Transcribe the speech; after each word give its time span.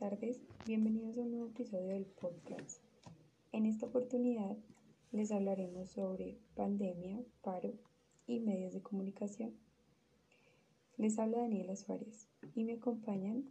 tardes, 0.00 0.40
bienvenidos 0.64 1.18
a 1.18 1.20
un 1.20 1.30
nuevo 1.30 1.48
episodio 1.48 1.88
del 1.88 2.06
podcast. 2.06 2.82
En 3.52 3.66
esta 3.66 3.84
oportunidad 3.84 4.56
les 5.12 5.30
hablaremos 5.30 5.90
sobre 5.90 6.38
pandemia, 6.54 7.22
paro 7.42 7.74
y 8.26 8.40
medios 8.40 8.72
de 8.72 8.80
comunicación. 8.80 9.52
Les 10.96 11.18
habla 11.18 11.40
Daniela 11.40 11.76
Suárez 11.76 12.28
y 12.54 12.64
me 12.64 12.76
acompañan. 12.76 13.44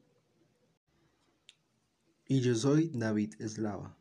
Y 2.26 2.42
yo 2.42 2.56
soy 2.56 2.90
David 2.96 3.36
Eslava. 3.38 3.96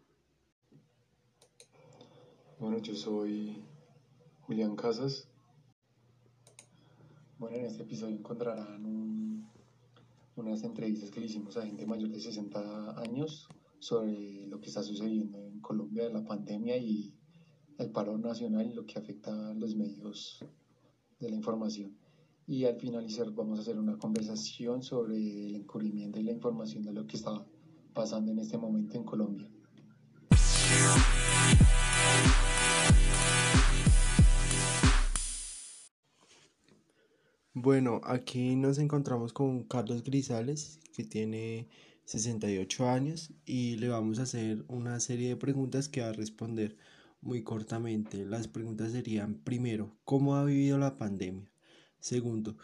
Bueno, 2.58 2.78
yo 2.78 2.94
soy 2.94 3.62
Julián 4.40 4.74
Casas. 4.74 5.28
Bueno, 7.38 7.58
en 7.58 7.66
este 7.66 7.82
episodio 7.82 8.16
encontrarán 8.16 8.86
un 8.86 9.57
unas 10.38 10.62
entrevistas 10.62 11.10
que 11.10 11.20
le 11.20 11.26
hicimos 11.26 11.56
a 11.56 11.66
gente 11.66 11.84
mayor 11.86 12.10
de 12.10 12.20
60 12.20 13.00
años 13.00 13.48
sobre 13.78 14.46
lo 14.46 14.60
que 14.60 14.68
está 14.68 14.82
sucediendo 14.82 15.38
en 15.38 15.60
Colombia 15.60 16.08
la 16.08 16.24
pandemia 16.24 16.76
y 16.76 17.12
el 17.78 17.90
paro 17.90 18.16
nacional 18.18 18.66
y 18.70 18.74
lo 18.74 18.86
que 18.86 18.98
afecta 18.98 19.50
a 19.50 19.54
los 19.54 19.76
medios 19.76 20.44
de 21.20 21.30
la 21.30 21.36
información. 21.36 21.96
Y 22.46 22.64
al 22.64 22.76
finalizar 22.76 23.30
vamos 23.32 23.58
a 23.58 23.62
hacer 23.62 23.78
una 23.78 23.98
conversación 23.98 24.82
sobre 24.82 25.16
el 25.46 25.54
encubrimiento 25.54 26.18
y 26.18 26.24
la 26.24 26.32
información 26.32 26.82
de 26.82 26.92
lo 26.92 27.06
que 27.06 27.16
está 27.16 27.44
pasando 27.92 28.32
en 28.32 28.38
este 28.38 28.58
momento 28.58 28.96
en 28.96 29.04
Colombia. 29.04 29.50
Bueno, 37.70 38.00
aquí 38.04 38.56
nos 38.56 38.78
encontramos 38.78 39.34
con 39.34 39.62
Carlos 39.64 40.02
Grisales, 40.02 40.80
que 40.96 41.04
tiene 41.04 41.68
68 42.06 42.88
años, 42.88 43.34
y 43.44 43.76
le 43.76 43.90
vamos 43.90 44.18
a 44.18 44.22
hacer 44.22 44.64
una 44.68 44.98
serie 45.00 45.28
de 45.28 45.36
preguntas 45.36 45.90
que 45.90 46.00
va 46.00 46.08
a 46.08 46.12
responder 46.14 46.78
muy 47.20 47.42
cortamente. 47.44 48.24
Las 48.24 48.48
preguntas 48.48 48.92
serían, 48.92 49.34
primero, 49.34 49.94
¿cómo 50.06 50.36
ha 50.36 50.46
vivido 50.46 50.78
la 50.78 50.96
pandemia? 50.96 51.52
Segundo, 52.00 52.56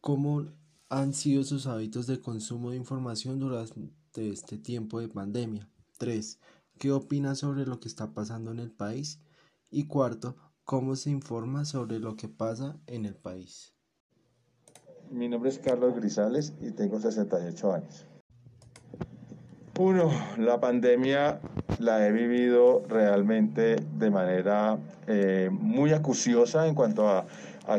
¿cómo 0.00 0.46
han 0.88 1.14
sido 1.14 1.42
sus 1.42 1.66
hábitos 1.66 2.06
de 2.06 2.20
consumo 2.20 2.70
de 2.70 2.76
información 2.76 3.40
durante 3.40 3.90
este 4.14 4.56
tiempo 4.56 5.00
de 5.00 5.08
pandemia? 5.08 5.68
Tres, 5.98 6.38
¿qué 6.78 6.92
opina 6.92 7.34
sobre 7.34 7.66
lo 7.66 7.80
que 7.80 7.88
está 7.88 8.14
pasando 8.14 8.52
en 8.52 8.60
el 8.60 8.70
país? 8.70 9.20
Y 9.68 9.88
cuarto, 9.88 10.36
¿cómo 10.62 10.94
se 10.94 11.10
informa 11.10 11.64
sobre 11.64 11.98
lo 11.98 12.14
que 12.14 12.28
pasa 12.28 12.78
en 12.86 13.04
el 13.04 13.16
país? 13.16 13.73
Mi 15.10 15.28
nombre 15.28 15.50
es 15.50 15.58
Carlos 15.58 15.94
Grisales 15.94 16.52
y 16.60 16.70
tengo 16.70 16.98
68 16.98 17.72
años. 17.72 18.06
Uno, 19.78 20.10
la 20.38 20.60
pandemia 20.60 21.40
la 21.80 22.06
he 22.06 22.12
vivido 22.12 22.82
realmente 22.88 23.76
de 23.98 24.10
manera 24.10 24.78
eh, 25.08 25.48
muy 25.50 25.92
acuciosa 25.92 26.68
en 26.68 26.74
cuanto 26.74 27.08
a, 27.08 27.26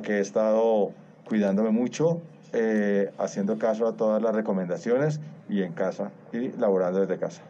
que 0.04 0.18
he 0.18 0.20
estado 0.20 0.92
cuidándome 1.26 1.70
mucho, 1.70 2.22
eh, 2.52 3.12
haciendo 3.18 3.58
caso 3.58 3.88
a 3.88 3.94
todas 3.94 4.22
las 4.22 4.36
recomendaciones 4.36 5.22
y 5.48 5.62
en 5.62 5.72
casa 5.74 6.12
y 6.34 6.50
laborando 6.58 7.00
desde 7.00 7.18
casa. 7.18 7.42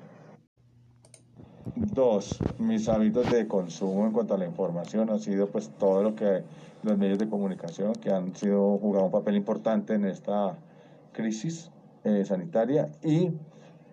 Dos, 1.75 2.39
mis 2.59 2.87
hábitos 2.87 3.31
de 3.31 3.47
consumo 3.47 4.05
en 4.05 4.11
cuanto 4.11 4.35
a 4.35 4.37
la 4.37 4.45
información 4.45 5.09
han 5.09 5.19
sido 5.19 5.47
pues 5.47 5.69
todo 5.79 6.03
lo 6.03 6.15
que 6.15 6.43
los 6.85 6.97
medios 6.97 7.17
de 7.17 7.27
comunicación 7.27 7.93
que 7.93 8.11
han 8.11 8.35
sido 8.35 8.77
jugado 8.77 9.05
un 9.05 9.11
papel 9.11 9.35
importante 9.35 9.93
en 9.95 10.05
esta 10.05 10.55
crisis 11.11 11.71
eh, 12.03 12.23
sanitaria 12.23 12.89
y 13.03 13.31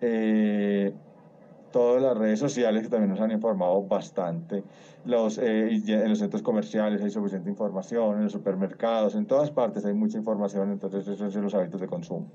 eh, 0.01 0.93
todas 1.71 2.01
las 2.01 2.15
redes 2.17 2.39
sociales 2.39 2.83
que 2.83 2.89
también 2.89 3.09
nos 3.09 3.19
han 3.19 3.31
informado 3.31 3.81
bastante. 3.83 4.63
Los, 5.05 5.37
eh, 5.39 5.81
en 5.87 6.09
los 6.09 6.19
centros 6.19 6.43
comerciales 6.43 7.01
hay 7.01 7.09
suficiente 7.09 7.49
información, 7.49 8.17
en 8.17 8.23
los 8.25 8.31
supermercados, 8.31 9.15
en 9.15 9.25
todas 9.25 9.49
partes 9.49 9.83
hay 9.85 9.93
mucha 9.93 10.17
información, 10.17 10.71
entonces 10.71 11.07
esos 11.07 11.33
son 11.33 11.41
los 11.41 11.55
hábitos 11.55 11.81
de 11.81 11.87
consumo. 11.87 12.27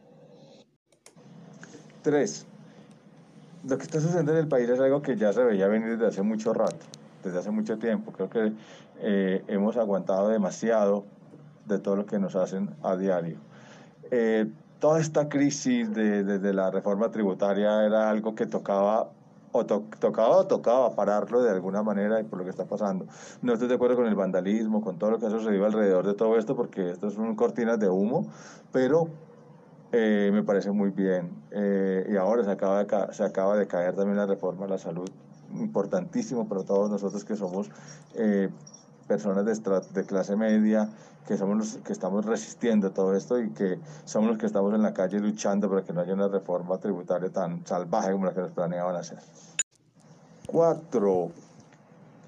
Tres, 2.03 2.47
lo 3.67 3.77
que 3.77 3.85
está 3.85 4.01
sucediendo 4.01 4.33
en 4.33 4.39
el 4.39 4.49
país 4.49 4.69
es 4.69 4.81
algo 4.81 5.01
que 5.01 5.17
ya 5.17 5.33
se 5.33 5.43
veía 5.45 5.69
venir 5.69 5.91
desde 5.91 6.07
hace 6.07 6.23
mucho 6.23 6.53
rato, 6.53 6.85
desde 7.23 7.39
hace 7.39 7.51
mucho 7.51 7.79
tiempo. 7.79 8.13
Creo 8.13 8.31
que 8.31 8.53
eh, 9.01 9.45
hemos 9.49 9.77
aguantado 9.77 10.29
demasiado 10.29 11.05
de 11.67 11.79
todo 11.79 11.97
lo 11.97 12.07
que 12.07 12.19
nos 12.19 12.37
hacen 12.37 12.71
a 12.83 12.97
diario. 12.97 13.39
Eh, 14.11 14.47
toda 14.79 15.01
esta 15.01 15.29
crisis 15.29 15.93
de, 15.93 16.25
de, 16.25 16.55
la 16.55 16.71
reforma 16.71 17.11
tributaria 17.11 17.85
era 17.85 18.09
algo 18.09 18.35
que 18.35 18.47
tocaba 18.47 19.11
o 19.53 19.65
tocaba 19.65 20.37
o 20.37 20.47
tocaba 20.47 20.95
pararlo 20.95 21.43
de 21.43 21.51
alguna 21.51 21.83
manera 21.83 22.21
y 22.21 22.25
por 22.25 22.39
lo 22.39 22.45
que 22.45 22.51
está 22.51 22.67
pasando. 22.67 23.07
No 23.43 23.53
estoy 23.53 23.69
de 23.69 23.75
acuerdo 23.75 23.97
con 23.97 24.07
el 24.07 24.15
vandalismo, 24.15 24.81
con 24.83 24.99
todo 24.99 25.11
lo 25.13 25.19
que 25.19 25.27
ha 25.27 25.31
sucedido 25.31 25.67
alrededor 25.67 26.07
de 26.07 26.15
todo 26.15 26.37
esto, 26.39 26.55
porque 26.55 26.91
esto 26.91 27.11
son 27.11 27.35
cortinas 27.35 27.79
de 27.79 27.89
humo, 27.89 28.27
pero 28.73 29.09
eh, 29.93 30.31
me 30.33 30.43
parece 30.43 30.71
muy 30.71 30.91
bien. 30.91 31.31
Eh, 31.51 32.07
y 32.11 32.17
ahora 32.17 32.45
se 32.45 32.51
acaba, 32.51 32.85
de 32.85 33.13
se 33.13 33.25
acaba 33.25 33.57
de 33.57 33.67
caer 33.67 33.95
también 33.95 34.17
la 34.17 34.27
reforma 34.27 34.67
a 34.67 34.69
la 34.69 34.79
salud, 34.79 35.09
importantísimo 35.55 36.49
para 36.49 36.63
todos 36.63 36.91
nosotros 36.91 37.25
que 37.25 37.37
somos 37.37 37.71
eh, 38.15 38.49
personas 39.07 39.45
de, 39.45 39.81
de, 39.95 40.07
clase 40.07 40.37
media, 40.37 40.89
que 41.27 41.37
somos 41.37 41.57
los 41.57 41.77
que 41.79 41.93
estamos 41.93 42.25
resistiendo 42.25 42.91
todo 42.91 43.15
esto 43.15 43.41
y 43.41 43.51
que 43.51 43.79
somos 44.05 44.31
los 44.31 44.39
que 44.39 44.47
estamos 44.47 44.75
en 44.75 44.83
la 44.83 44.93
calle 44.93 45.19
luchando 45.21 45.69
para 45.69 45.83
que 45.83 45.93
no 45.93 46.01
haya 46.01 46.15
una 46.15 46.29
reforma 46.29 46.79
tributaria 46.79 47.31
tan 47.31 47.67
salvaje 47.67 48.13
como 48.13 48.27
la 48.27 48.35
que 48.35 48.41
nos 48.41 48.53
planeaban 48.53 48.97
hacer. 48.97 49.19
Cuatro, 50.47 51.31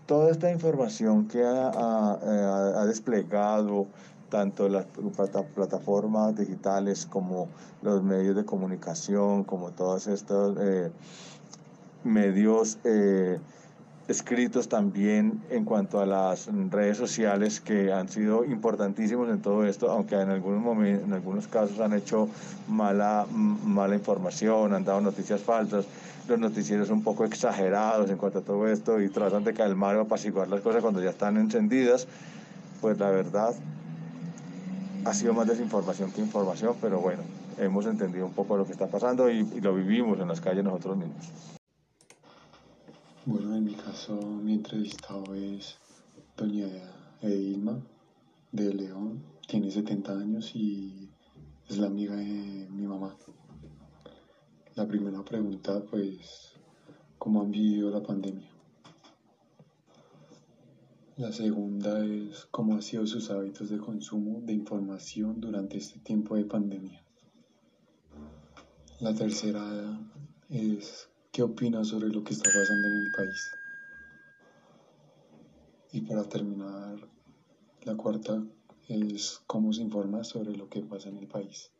toda 0.06 0.30
esta 0.30 0.50
información 0.50 1.28
que 1.28 1.44
ha, 1.44 1.68
ha, 1.68 2.80
ha 2.80 2.86
desplegado 2.86 3.86
tanto 4.30 4.68
las 4.68 4.86
plataformas 5.54 6.36
digitales 6.36 7.04
como 7.04 7.48
los 7.82 8.02
medios 8.02 8.36
de 8.36 8.44
comunicación, 8.44 9.44
como 9.44 9.72
todos 9.72 10.06
estos 10.06 10.56
eh, 10.58 10.90
medios 12.04 12.78
eh, 12.84 13.38
escritos 14.08 14.68
también 14.68 15.40
en 15.50 15.64
cuanto 15.64 16.00
a 16.00 16.06
las 16.06 16.48
redes 16.70 16.96
sociales 16.96 17.60
que 17.60 17.92
han 17.92 18.08
sido 18.08 18.44
importantísimos 18.44 19.28
en 19.30 19.40
todo 19.40 19.64
esto, 19.64 19.90
aunque 19.90 20.16
en 20.16 20.30
algunos, 20.30 20.60
momentos, 20.60 21.06
en 21.06 21.12
algunos 21.12 21.46
casos 21.46 21.78
han 21.80 21.92
hecho 21.92 22.28
mala, 22.68 23.26
mala 23.30 23.94
información, 23.94 24.74
han 24.74 24.84
dado 24.84 25.00
noticias 25.00 25.40
falsas, 25.40 25.86
los 26.28 26.38
noticieros 26.38 26.90
un 26.90 27.02
poco 27.02 27.24
exagerados 27.24 28.10
en 28.10 28.16
cuanto 28.16 28.40
a 28.40 28.42
todo 28.42 28.66
esto 28.68 29.00
y 29.00 29.08
tratan 29.08 29.44
de 29.44 29.54
calmar 29.54 29.96
o 29.96 30.02
apaciguar 30.02 30.48
las 30.48 30.60
cosas 30.60 30.82
cuando 30.82 31.02
ya 31.02 31.10
están 31.10 31.36
encendidas, 31.36 32.08
pues 32.80 32.98
la 32.98 33.10
verdad 33.10 33.54
ha 35.04 35.14
sido 35.14 35.34
más 35.34 35.46
desinformación 35.46 36.10
que 36.10 36.20
información, 36.20 36.74
pero 36.80 36.98
bueno, 36.98 37.22
hemos 37.58 37.86
entendido 37.86 38.26
un 38.26 38.32
poco 38.32 38.56
lo 38.56 38.66
que 38.66 38.72
está 38.72 38.86
pasando 38.86 39.30
y, 39.30 39.44
lo 39.60 39.74
vivimos 39.74 40.18
en 40.18 40.28
las 40.28 40.40
calles 40.40 40.64
nosotros 40.64 40.96
mismos. 40.96 41.59
Bueno, 43.26 43.54
en 43.54 43.64
mi 43.64 43.74
caso, 43.74 44.18
mi 44.18 44.54
entrevistado 44.54 45.34
es 45.34 45.76
doña 46.38 46.66
Edilma 47.20 47.78
de 48.50 48.72
León, 48.72 49.22
tiene 49.46 49.70
70 49.70 50.12
años 50.18 50.56
y 50.56 51.10
es 51.68 51.76
la 51.76 51.88
amiga 51.88 52.16
de 52.16 52.66
mi 52.70 52.86
mamá. 52.86 53.14
La 54.74 54.88
primera 54.88 55.22
pregunta, 55.22 55.84
pues, 55.90 56.54
¿cómo 57.18 57.42
han 57.42 57.50
vivido 57.50 57.90
la 57.90 58.02
pandemia? 58.02 58.48
La 61.18 61.30
segunda 61.30 62.02
es 62.02 62.46
cómo 62.50 62.72
han 62.72 62.82
sido 62.82 63.06
sus 63.06 63.30
hábitos 63.30 63.68
de 63.68 63.76
consumo 63.76 64.40
de 64.40 64.54
información 64.54 65.42
durante 65.42 65.76
este 65.76 65.98
tiempo 65.98 66.36
de 66.36 66.46
pandemia. 66.46 67.04
La 69.00 69.14
tercera 69.14 70.00
es 70.48 71.09
qué 71.32 71.42
opina 71.42 71.84
sobre 71.84 72.08
lo 72.08 72.24
que 72.24 72.34
está 72.34 72.50
pasando 72.52 72.88
en 72.88 73.04
el 73.06 73.10
país. 73.12 73.50
Y 75.92 76.02
para 76.02 76.28
terminar, 76.28 76.98
la 77.82 77.96
cuarta 77.96 78.42
es 78.88 79.40
cómo 79.46 79.72
se 79.72 79.82
informa 79.82 80.24
sobre 80.24 80.56
lo 80.56 80.68
que 80.68 80.80
pasa 80.82 81.08
en 81.08 81.18
el 81.18 81.28
país. 81.28 81.70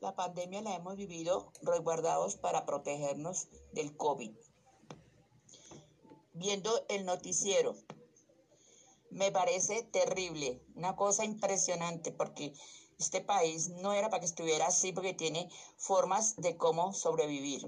La 0.00 0.14
pandemia 0.14 0.62
la 0.62 0.76
hemos 0.76 0.96
vivido 0.96 1.52
resguardados 1.62 2.36
para 2.36 2.66
protegernos 2.66 3.48
del 3.72 3.96
COVID 3.96 4.32
viendo 6.36 6.84
el 6.88 7.04
noticiero. 7.04 7.74
Me 9.10 9.32
parece 9.32 9.82
terrible, 9.84 10.62
una 10.74 10.96
cosa 10.96 11.24
impresionante, 11.24 12.12
porque 12.12 12.52
este 12.98 13.20
país 13.20 13.68
no 13.68 13.92
era 13.92 14.08
para 14.08 14.20
que 14.20 14.26
estuviera 14.26 14.66
así, 14.66 14.92
porque 14.92 15.12
tiene 15.12 15.48
formas 15.76 16.36
de 16.36 16.56
cómo 16.56 16.92
sobrevivir. 16.92 17.62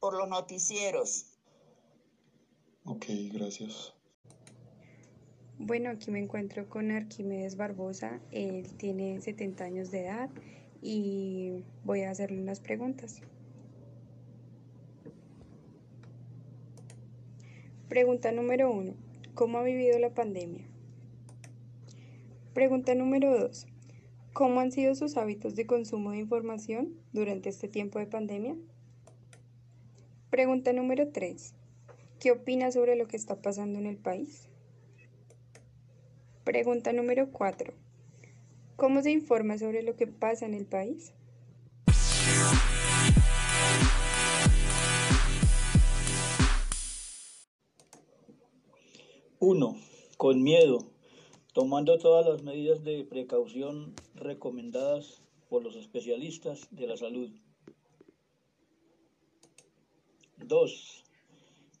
Por 0.00 0.14
los 0.14 0.28
noticieros. 0.28 1.26
Ok, 2.84 3.06
gracias. 3.32 3.94
Bueno, 5.58 5.90
aquí 5.90 6.10
me 6.10 6.20
encuentro 6.20 6.68
con 6.68 6.90
Arquímedes 6.92 7.56
Barbosa. 7.56 8.20
Él 8.30 8.76
tiene 8.76 9.20
70 9.20 9.64
años 9.64 9.90
de 9.90 10.04
edad 10.04 10.30
y 10.80 11.64
voy 11.84 12.02
a 12.02 12.10
hacerle 12.10 12.40
unas 12.40 12.60
preguntas. 12.60 13.20
Pregunta 17.88 18.30
número 18.30 18.70
1. 18.70 18.94
¿Cómo 19.34 19.58
ha 19.58 19.62
vivido 19.62 19.98
la 19.98 20.14
pandemia? 20.14 20.64
Pregunta 22.58 22.92
número 22.96 23.38
2. 23.38 23.68
¿Cómo 24.32 24.58
han 24.58 24.72
sido 24.72 24.96
sus 24.96 25.16
hábitos 25.16 25.54
de 25.54 25.64
consumo 25.64 26.10
de 26.10 26.18
información 26.18 26.92
durante 27.12 27.50
este 27.50 27.68
tiempo 27.68 28.00
de 28.00 28.06
pandemia? 28.06 28.56
Pregunta 30.28 30.72
número 30.72 31.06
3. 31.12 31.54
¿Qué 32.18 32.32
opina 32.32 32.72
sobre 32.72 32.96
lo 32.96 33.06
que 33.06 33.16
está 33.16 33.40
pasando 33.40 33.78
en 33.78 33.86
el 33.86 33.96
país? 33.96 34.48
Pregunta 36.42 36.92
número 36.92 37.30
4. 37.30 37.74
¿Cómo 38.74 39.02
se 39.02 39.12
informa 39.12 39.56
sobre 39.56 39.84
lo 39.84 39.94
que 39.94 40.08
pasa 40.08 40.44
en 40.44 40.54
el 40.54 40.66
país? 40.66 41.12
Uno, 49.38 49.76
con 50.16 50.42
miedo, 50.42 50.97
tomando 51.52 51.98
todas 51.98 52.26
las 52.26 52.42
medidas 52.42 52.84
de 52.84 53.04
precaución 53.04 53.94
recomendadas 54.14 55.22
por 55.48 55.62
los 55.64 55.76
especialistas 55.76 56.68
de 56.70 56.86
la 56.86 56.96
salud. 56.96 57.30
2. 60.36 61.04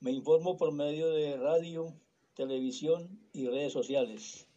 Me 0.00 0.12
informo 0.12 0.56
por 0.56 0.72
medio 0.72 1.10
de 1.10 1.36
radio, 1.36 1.94
televisión 2.34 3.20
y 3.32 3.46
redes 3.46 3.72
sociales 3.72 4.48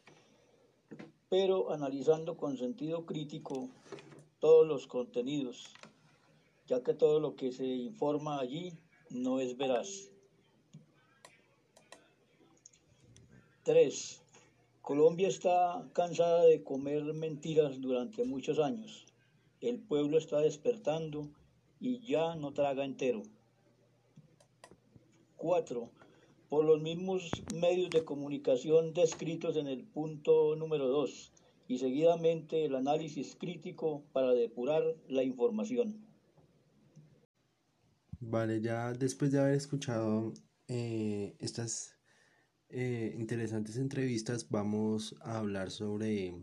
pero 1.31 1.71
analizando 1.71 2.35
con 2.35 2.57
sentido 2.57 3.05
crítico 3.05 3.69
todos 4.39 4.67
los 4.67 4.85
contenidos, 4.85 5.73
ya 6.67 6.83
que 6.83 6.93
todo 6.93 7.21
lo 7.21 7.37
que 7.37 7.53
se 7.53 7.65
informa 7.65 8.37
allí 8.41 8.73
no 9.09 9.39
es 9.39 9.55
veraz. 9.55 10.09
3. 13.63 14.20
Colombia 14.81 15.27
está 15.27 15.87
cansada 15.93 16.43
de 16.45 16.63
comer 16.63 17.03
mentiras 17.13 17.79
durante 17.79 18.23
muchos 18.25 18.57
años. 18.57 19.05
El 19.59 19.79
pueblo 19.79 20.17
está 20.17 20.39
despertando 20.39 21.29
y 21.79 21.99
ya 21.99 22.35
no 22.35 22.51
traga 22.51 22.83
entero. 22.83 23.21
4 25.37 25.89
por 26.49 26.65
los 26.65 26.81
mismos 26.81 27.31
medios 27.55 27.89
de 27.91 28.03
comunicación 28.03 28.93
descritos 28.93 29.55
en 29.55 29.67
el 29.67 29.85
punto 29.85 30.55
número 30.57 30.87
2 30.87 31.31
y 31.67 31.77
seguidamente 31.77 32.65
el 32.65 32.75
análisis 32.75 33.37
crítico 33.39 34.03
para 34.11 34.33
depurar 34.33 34.83
la 35.07 35.23
información. 35.23 36.05
Vale, 38.19 38.59
ya 38.61 38.91
después 38.93 39.31
de 39.31 39.39
haber 39.39 39.53
escuchado 39.55 40.33
eh, 40.67 41.35
estas 41.39 42.00
eh, 42.71 43.15
interesantes 43.17 43.77
entrevistas, 43.77 44.49
vamos 44.49 45.15
a 45.21 45.37
hablar 45.37 45.71
sobre, 45.71 46.33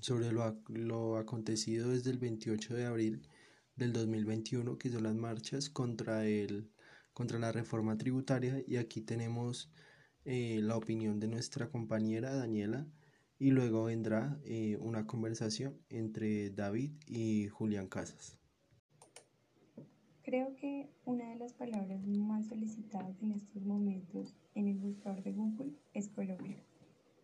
sobre 0.00 0.32
lo, 0.32 0.62
lo 0.68 1.16
acontecido 1.16 1.90
desde 1.90 2.10
el 2.10 2.18
28 2.18 2.74
de 2.74 2.86
abril 2.86 3.28
del 3.76 3.92
2021, 3.92 4.78
que 4.78 4.90
son 4.90 5.02
las 5.04 5.14
marchas 5.14 5.70
contra 5.70 6.26
el 6.26 6.70
contra 7.12 7.38
la 7.38 7.52
reforma 7.52 7.98
tributaria 7.98 8.62
y 8.66 8.76
aquí 8.76 9.02
tenemos 9.02 9.70
eh, 10.24 10.60
la 10.62 10.76
opinión 10.78 11.20
de 11.20 11.28
nuestra 11.28 11.68
compañera 11.68 12.34
Daniela 12.34 12.86
y 13.38 13.50
luego 13.50 13.84
vendrá 13.84 14.40
eh, 14.44 14.78
una 14.80 15.06
conversación 15.06 15.78
entre 15.90 16.48
David 16.50 16.92
y 17.06 17.48
Julián 17.48 17.88
Casas. 17.88 18.39
Creo 20.30 20.54
que 20.54 20.88
una 21.06 21.28
de 21.28 21.34
las 21.34 21.54
palabras 21.54 22.06
más 22.06 22.46
solicitadas 22.46 23.20
en 23.20 23.32
estos 23.32 23.64
momentos 23.64 24.36
en 24.54 24.68
el 24.68 24.78
buscador 24.78 25.24
de 25.24 25.32
Google 25.32 25.72
es 25.92 26.08
Colombia. 26.08 26.62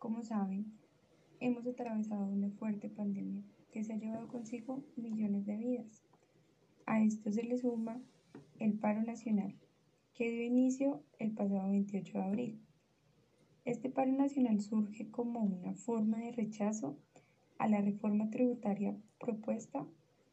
Como 0.01 0.25
saben, 0.25 0.73
hemos 1.39 1.69
atravesado 1.69 2.27
una 2.27 2.51
fuerte 2.51 2.89
pandemia 2.89 3.45
que 3.71 3.85
se 3.85 3.93
ha 3.93 3.97
llevado 3.97 4.27
consigo 4.27 4.83
millones 4.97 5.47
de 5.47 5.57
vidas. 5.57 6.03
A 6.85 7.01
esto 7.01 7.31
se 7.31 7.45
le 7.45 7.57
suma 7.59 8.03
el 8.59 8.73
paro 8.73 9.05
nacional, 9.05 9.55
que 10.13 10.29
dio 10.33 10.43
inicio 10.43 11.05
el 11.21 11.31
pasado 11.31 11.71
28 11.71 12.13
de 12.13 12.25
abril. 12.25 12.61
Este 13.65 13.89
paro 13.89 14.11
nacional 14.11 14.61
surge 14.61 15.13
como 15.13 15.45
una 15.45 15.75
forma 15.75 16.19
de 16.19 16.33
rechazo 16.33 16.99
a 17.59 17.69
la 17.69 17.81
reforma 17.81 18.31
tributaria 18.31 18.97
propuesta 19.21 19.87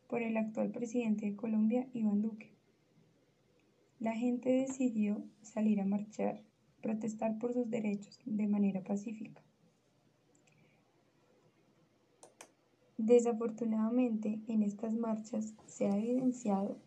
por 0.08 0.24
el 0.24 0.38
actual 0.38 0.72
presidente 0.72 1.28
de 1.28 1.36
Colombia, 1.36 1.88
Iván 1.94 2.24
Duque. 2.24 2.53
La 4.04 4.12
gente 4.12 4.50
decidió 4.50 5.24
salir 5.44 5.80
a 5.80 5.86
marchar, 5.86 6.44
protestar 6.82 7.40
por 7.40 7.54
sus 7.54 7.70
derechos 7.70 8.20
de 8.26 8.48
manera 8.48 8.84
pacífica. 8.84 9.42
Desafortunadamente, 12.98 14.42
en 14.50 14.62
estas 14.62 14.94
marchas 14.94 15.54
se 15.68 15.86
ha 15.86 15.98
evidenciado 15.98 16.82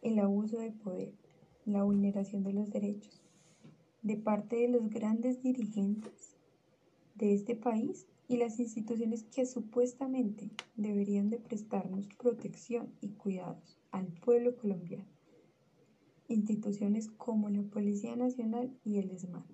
el 0.00 0.18
abuso 0.18 0.60
de 0.60 0.70
poder 0.70 1.12
la 1.66 1.82
vulneración 1.82 2.42
de 2.42 2.54
los 2.54 2.70
derechos 2.70 3.22
de 4.00 4.16
parte 4.16 4.56
de 4.56 4.68
los 4.68 4.88
grandes 4.88 5.42
dirigentes 5.42 6.38
de 7.16 7.34
este 7.34 7.54
país 7.54 8.06
y 8.28 8.38
las 8.38 8.58
instituciones 8.58 9.24
que 9.24 9.44
supuestamente 9.44 10.48
deberían 10.76 11.28
de 11.28 11.36
prestarnos 11.36 12.08
protección 12.16 12.94
y 13.02 13.10
cuidados 13.10 13.78
al 13.90 14.06
pueblo 14.06 14.56
colombiano. 14.56 15.21
Instituciones 16.34 17.08
como 17.08 17.50
la 17.50 17.62
Policía 17.62 18.16
Nacional 18.16 18.76
y 18.84 18.98
el 18.98 19.10
ESMAD. 19.10 19.44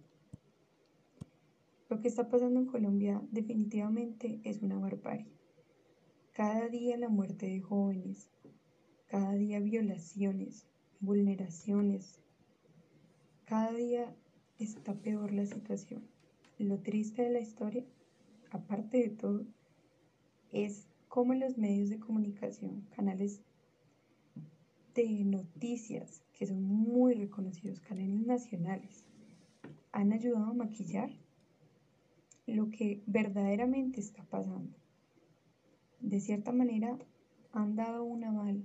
Lo 1.88 2.00
que 2.00 2.08
está 2.08 2.28
pasando 2.28 2.60
en 2.60 2.66
Colombia 2.66 3.22
definitivamente 3.30 4.40
es 4.44 4.62
una 4.62 4.78
barbarie. 4.78 5.26
Cada 6.32 6.68
día 6.68 6.96
la 6.98 7.08
muerte 7.08 7.46
de 7.46 7.60
jóvenes, 7.60 8.30
cada 9.08 9.34
día 9.34 9.58
violaciones, 9.60 10.66
vulneraciones. 11.00 12.20
Cada 13.46 13.72
día 13.72 14.14
está 14.58 14.94
peor 14.94 15.32
la 15.32 15.46
situación. 15.46 16.02
Lo 16.58 16.78
triste 16.80 17.22
de 17.22 17.30
la 17.30 17.40
historia, 17.40 17.84
aparte 18.50 18.98
de 18.98 19.08
todo, 19.10 19.46
es 20.52 20.86
cómo 21.08 21.34
los 21.34 21.56
medios 21.56 21.88
de 21.88 21.98
comunicación, 21.98 22.86
canales 22.94 23.40
de 24.94 25.24
noticias 25.24 26.22
que 26.32 26.46
son 26.46 26.62
muy 26.62 27.14
reconocidos, 27.14 27.80
canales 27.80 28.26
nacionales, 28.26 29.04
han 29.92 30.12
ayudado 30.12 30.46
a 30.46 30.54
maquillar 30.54 31.10
lo 32.46 32.70
que 32.70 33.02
verdaderamente 33.06 34.00
está 34.00 34.24
pasando. 34.24 34.76
De 36.00 36.20
cierta 36.20 36.52
manera, 36.52 36.98
han 37.52 37.76
dado 37.76 38.04
un 38.04 38.24
aval 38.24 38.62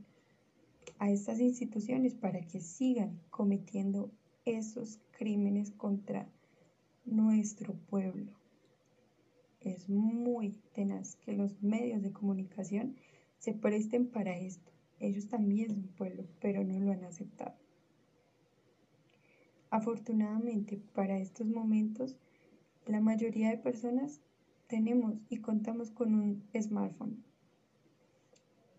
a 1.00 1.10
estas 1.10 1.40
instituciones 1.40 2.14
para 2.14 2.42
que 2.42 2.62
sigan 2.62 3.20
cometiendo 3.30 4.12
esos 4.46 5.00
crímenes 5.12 5.72
contra 5.72 6.30
nuestro 7.06 7.74
pueblo. 7.74 8.32
Es 9.62 9.90
muy 9.90 10.60
tenaz 10.74 11.16
que 11.16 11.34
los 11.34 11.62
medios 11.64 12.02
de 12.02 12.12
comunicación 12.12 12.96
se 13.40 13.54
presten 13.54 14.08
para 14.10 14.38
esto. 14.38 14.73
Ellos 15.04 15.28
también 15.28 15.70
son 15.70 15.84
pueblo, 15.98 16.26
pero 16.40 16.64
no 16.64 16.80
lo 16.80 16.92
han 16.92 17.04
aceptado. 17.04 17.56
Afortunadamente, 19.70 20.82
para 20.94 21.20
estos 21.20 21.48
momentos, 21.48 22.16
la 22.86 23.02
mayoría 23.02 23.50
de 23.50 23.58
personas 23.58 24.22
tenemos 24.68 25.16
y 25.30 25.38
contamos 25.38 25.92
con 25.92 26.16
un 26.16 26.44
smartphone. 26.58 27.22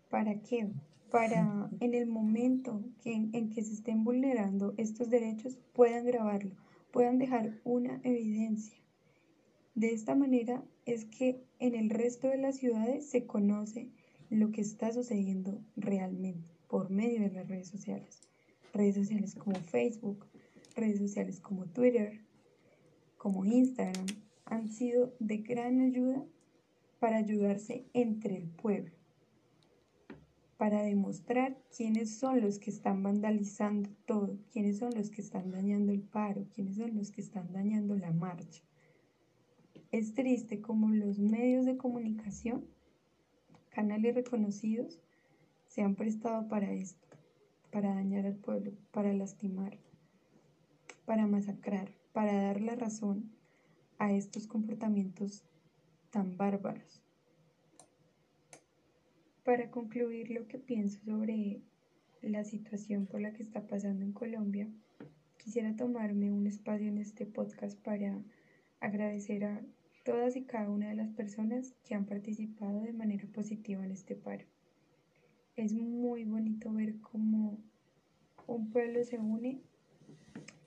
¿Para 0.09 0.41
qué? 0.41 0.71
para 1.11 1.69
en 1.79 1.93
el 1.93 2.07
momento 2.07 2.83
en 3.05 3.49
que 3.51 3.63
se 3.63 3.73
estén 3.73 4.03
vulnerando 4.03 4.73
estos 4.77 5.09
derechos 5.09 5.57
puedan 5.73 6.05
grabarlo, 6.05 6.51
puedan 6.91 7.19
dejar 7.19 7.53
una 7.63 8.01
evidencia. 8.03 8.77
De 9.75 9.93
esta 9.93 10.15
manera 10.15 10.63
es 10.85 11.05
que 11.05 11.45
en 11.59 11.75
el 11.75 11.89
resto 11.89 12.27
de 12.27 12.37
las 12.37 12.57
ciudades 12.57 13.09
se 13.09 13.25
conoce 13.25 13.91
lo 14.29 14.51
que 14.51 14.61
está 14.61 14.91
sucediendo 14.91 15.61
realmente 15.75 16.49
por 16.67 16.89
medio 16.89 17.21
de 17.21 17.31
las 17.31 17.47
redes 17.47 17.67
sociales. 17.67 18.21
Redes 18.73 18.95
sociales 18.95 19.35
como 19.35 19.55
Facebook, 19.55 20.25
redes 20.75 20.99
sociales 20.99 21.39
como 21.39 21.65
Twitter, 21.65 22.21
como 23.17 23.45
Instagram, 23.45 24.05
han 24.45 24.69
sido 24.69 25.15
de 25.19 25.37
gran 25.37 25.81
ayuda 25.81 26.23
para 26.99 27.17
ayudarse 27.17 27.85
entre 27.93 28.37
el 28.37 28.47
pueblo 28.49 28.91
para 30.57 30.83
demostrar 30.83 31.57
quiénes 31.75 32.17
son 32.17 32.41
los 32.41 32.59
que 32.59 32.69
están 32.69 33.03
vandalizando 33.03 33.89
todo, 34.05 34.37
quiénes 34.51 34.79
son 34.79 34.93
los 34.95 35.09
que 35.09 35.21
están 35.21 35.51
dañando 35.51 35.91
el 35.91 36.01
paro, 36.01 36.45
quiénes 36.53 36.77
son 36.77 36.95
los 36.95 37.11
que 37.11 37.21
están 37.21 37.51
dañando 37.51 37.95
la 37.95 38.11
marcha. 38.11 38.63
Es 39.91 40.13
triste 40.13 40.61
como 40.61 40.89
los 40.89 41.19
medios 41.19 41.65
de 41.65 41.77
comunicación, 41.77 42.65
canales 43.75 44.15
reconocidos, 44.15 45.01
se 45.67 45.81
han 45.81 45.95
prestado 45.95 46.47
para 46.47 46.71
esto, 46.71 47.09
para 47.73 47.93
dañar 47.93 48.25
al 48.25 48.37
pueblo, 48.37 48.71
para 48.91 49.11
lastimar, 49.11 49.77
para 51.03 51.27
masacrar, 51.27 51.91
para 52.13 52.41
dar 52.41 52.61
la 52.61 52.75
razón 52.75 53.33
a 53.97 54.13
estos 54.13 54.47
comportamientos 54.47 55.43
tan 56.09 56.37
bárbaros. 56.37 57.03
Para 59.43 59.69
concluir 59.69 60.31
lo 60.31 60.47
que 60.47 60.57
pienso 60.57 61.01
sobre 61.03 61.61
la 62.21 62.45
situación 62.45 63.07
por 63.07 63.19
la 63.19 63.33
que 63.33 63.43
está 63.43 63.67
pasando 63.67 64.05
en 64.05 64.13
Colombia, 64.13 64.69
quisiera 65.37 65.75
tomarme 65.75 66.31
un 66.31 66.47
espacio 66.47 66.87
en 66.87 66.97
este 66.97 67.25
podcast 67.25 67.77
para 67.81 68.23
agradecer 68.79 69.43
a 69.43 69.61
todas 70.05 70.35
y 70.35 70.43
cada 70.43 70.69
una 70.69 70.89
de 70.89 70.95
las 70.95 71.09
personas 71.09 71.73
que 71.83 71.95
han 71.95 72.05
participado 72.05 72.81
de 72.81 72.93
manera 72.93 73.27
positiva 73.33 73.83
en 73.83 73.91
este 73.91 74.15
paro. 74.15 74.45
Es 75.55 75.73
muy 75.73 76.23
bonito 76.25 76.71
ver 76.71 77.01
cómo 77.01 77.57
un 78.45 78.69
pueblo 78.69 79.03
se 79.03 79.17
une 79.17 79.61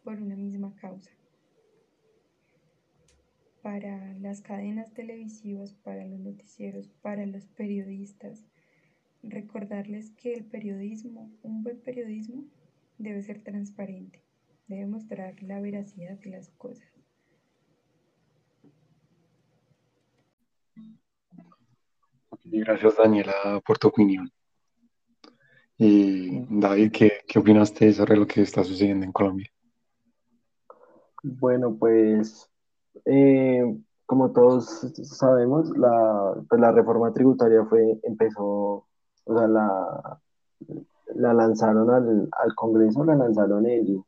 por 0.03 0.21
una 0.21 0.35
misma 0.35 0.75
causa 0.75 1.11
para 3.63 4.15
las 4.15 4.41
cadenas 4.41 4.93
televisivas, 4.93 5.75
para 5.75 6.05
los 6.05 6.19
noticieros, 6.19 6.89
para 7.03 7.25
los 7.27 7.47
periodistas. 7.47 8.45
Recordarles 9.23 10.11
que 10.13 10.33
el 10.33 10.45
periodismo, 10.45 11.31
un 11.43 11.63
buen 11.63 11.79
periodismo, 11.81 12.45
debe 12.99 13.23
ser 13.23 13.43
transparente, 13.43 14.23
debe 14.67 14.87
mostrar 14.87 15.43
la 15.43 15.61
veracidad 15.61 16.19
de 16.19 16.31
las 16.31 16.49
cosas. 16.51 16.98
Gracias 22.51 22.97
Daniela 22.97 23.61
por 23.67 23.79
tu 23.79 23.89
opinión. 23.89 24.31
Y 25.77 26.45
David, 26.51 26.91
¿qué, 26.93 27.13
qué 27.27 27.39
opinaste 27.39 27.93
sobre 27.93 28.17
lo 28.17 28.27
que 28.27 28.43
está 28.43 28.65
sucediendo 28.65 29.05
en 29.05 29.13
Colombia? 29.13 29.49
Bueno, 31.23 31.77
pues 31.79 32.51
eh, 33.05 33.63
como 34.07 34.33
todos 34.33 34.91
sabemos, 35.03 35.71
la, 35.77 36.35
pues 36.49 36.61
la 36.61 36.73
reforma 36.73 37.13
tributaria 37.13 37.65
fue, 37.67 38.01
empezó, 38.03 38.87
o 39.25 39.39
sea, 39.39 39.47
la, 39.47 40.21
la 41.15 41.35
lanzaron 41.35 41.91
al, 41.91 42.29
al 42.33 42.55
Congreso, 42.55 43.05
la 43.05 43.15
lanzaron 43.15 43.67
el, 43.67 44.03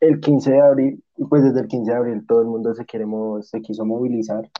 el 0.00 0.20
15 0.20 0.50
de 0.50 0.60
abril, 0.60 1.04
y 1.16 1.24
pues 1.24 1.44
desde 1.44 1.60
el 1.60 1.68
15 1.68 1.90
de 1.90 1.96
abril 1.96 2.26
todo 2.26 2.40
el 2.40 2.46
mundo 2.46 2.74
se, 2.74 2.84
quiere, 2.84 3.06
se 3.42 3.60
quiso 3.60 3.84
movilizar, 3.84 4.50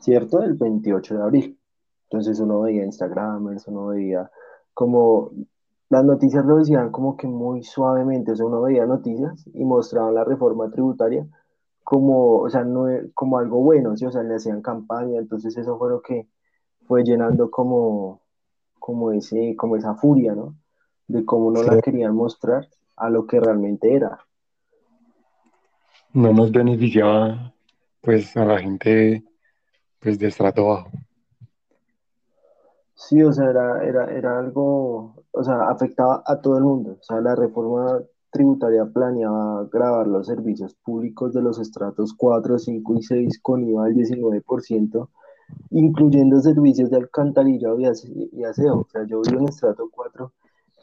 ¿cierto? 0.00 0.42
El 0.42 0.54
28 0.54 1.14
de 1.16 1.22
abril. 1.22 1.58
Entonces 2.10 2.38
uno 2.40 2.60
veía 2.62 2.84
Instagram, 2.84 3.58
uno 3.66 3.86
veía 3.86 4.30
como 4.74 5.32
las 5.88 6.04
noticias 6.04 6.44
lo 6.44 6.56
decían 6.56 6.90
como 6.90 7.16
que 7.16 7.26
muy 7.26 7.62
suavemente, 7.62 8.32
o 8.32 8.36
sea, 8.36 8.46
uno 8.46 8.62
veía 8.62 8.86
noticias 8.86 9.44
y 9.54 9.64
mostraban 9.64 10.14
la 10.14 10.24
reforma 10.24 10.70
tributaria 10.70 11.26
como, 11.84 12.40
o 12.40 12.50
sea, 12.50 12.64
no, 12.64 12.86
como 13.14 13.38
algo 13.38 13.60
bueno, 13.60 13.96
¿sí? 13.96 14.04
o 14.04 14.10
sea, 14.10 14.24
le 14.24 14.34
hacían 14.34 14.60
campaña, 14.60 15.20
entonces 15.20 15.56
eso 15.56 15.78
fue 15.78 15.90
lo 15.90 16.02
que 16.02 16.26
fue 16.84 17.04
llenando 17.04 17.48
como, 17.48 18.22
como, 18.80 19.12
ese, 19.12 19.54
como 19.56 19.76
esa 19.76 19.94
furia, 19.94 20.34
¿no? 20.34 20.56
De 21.06 21.24
cómo 21.24 21.52
no 21.52 21.62
la 21.62 21.80
querían 21.80 22.12
mostrar 22.14 22.66
a 22.96 23.08
lo 23.08 23.26
que 23.28 23.38
realmente 23.38 23.94
era. 23.94 24.18
No 26.12 26.32
nos 26.32 26.50
beneficiaba, 26.50 27.54
pues, 28.00 28.36
a 28.36 28.44
la 28.44 28.58
gente, 28.58 29.22
pues, 30.00 30.18
de 30.18 30.26
estrato 30.26 30.66
bajo. 30.66 30.90
Sí, 32.96 33.22
o 33.22 33.32
sea, 33.32 33.50
era, 33.50 33.84
era, 33.84 34.06
era 34.06 34.38
algo, 34.38 35.14
o 35.30 35.44
sea, 35.44 35.68
afectaba 35.68 36.22
a 36.26 36.40
todo 36.40 36.56
el 36.56 36.64
mundo. 36.64 36.96
O 36.98 37.02
sea, 37.02 37.20
la 37.20 37.34
reforma 37.36 38.00
tributaria 38.30 38.86
planeaba 38.86 39.64
grabar 39.70 40.06
los 40.06 40.26
servicios 40.26 40.74
públicos 40.84 41.32
de 41.34 41.42
los 41.42 41.58
estratos 41.58 42.14
4, 42.16 42.58
5 42.58 42.94
y 42.96 43.02
6 43.02 43.40
con 43.42 43.64
IVA 43.64 43.84
del 43.84 43.96
19%, 43.96 45.08
incluyendo 45.70 46.40
servicios 46.40 46.90
de 46.90 46.96
alcantarillado 46.96 47.78
y 47.78 47.86
aseo. 48.44 48.80
O 48.80 48.88
sea, 48.90 49.04
yo 49.06 49.20
vivo 49.20 49.40
en 49.40 49.48
estrato 49.48 49.88
4 49.92 50.32